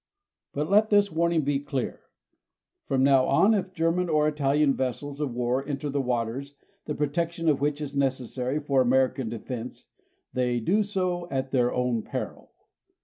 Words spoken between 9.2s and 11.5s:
defense, they do so